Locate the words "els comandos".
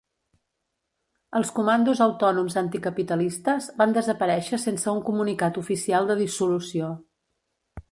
1.39-2.01